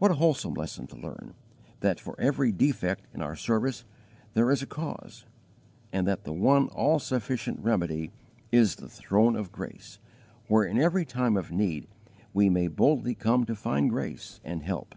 What 0.00 0.10
a 0.10 0.14
wholesome 0.14 0.54
lesson 0.54 0.88
to 0.88 0.96
learn, 0.96 1.32
that 1.78 2.00
for 2.00 2.20
every 2.20 2.50
defect 2.50 3.06
in 3.14 3.22
our 3.22 3.36
service 3.36 3.84
there 4.32 4.50
is 4.50 4.62
a 4.62 4.66
cause, 4.66 5.26
and 5.92 6.08
that 6.08 6.24
the 6.24 6.32
one 6.32 6.66
all 6.70 6.98
sufficient 6.98 7.60
remedy 7.60 8.10
is 8.50 8.74
the 8.74 8.88
throne 8.88 9.36
of 9.36 9.52
grace, 9.52 10.00
where 10.48 10.64
in 10.64 10.76
every 10.80 11.04
time 11.04 11.36
of 11.36 11.52
need 11.52 11.86
we 12.32 12.50
may 12.50 12.66
boldly 12.66 13.14
come 13.14 13.46
to 13.46 13.54
find 13.54 13.90
grace 13.90 14.40
and 14.42 14.64
help! 14.64 14.96